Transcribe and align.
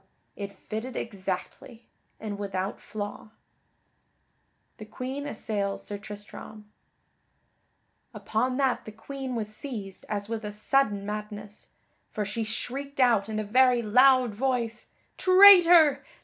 it 0.35 0.51
fitted 0.67 0.95
exactly, 0.95 1.85
and 2.19 2.39
without 2.39 2.81
flaw. 2.81 3.17
[Sidenote: 3.29 3.31
The 4.77 4.85
Queen 4.85 5.27
assails 5.27 5.85
Sir 5.85 5.99
Tristram] 5.99 6.67
Upon 8.11 8.57
that 8.57 8.85
the 8.85 8.91
Queen 8.91 9.35
was 9.35 9.55
seized 9.55 10.05
as 10.09 10.27
with 10.27 10.43
a 10.43 10.53
sudden 10.53 11.05
madness; 11.05 11.67
for 12.09 12.25
she 12.25 12.43
shrieked 12.43 12.99
out 12.99 13.29
in 13.29 13.37
a 13.37 13.43
very 13.43 13.83
loud 13.83 14.33
voice, 14.33 14.89
"Traitor! 15.19 16.03